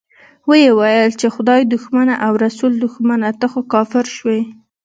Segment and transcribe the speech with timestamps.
[0.49, 4.41] ويې ويل چې خدای دښمنه او رسول دښمنه، ته خو کافر شوې.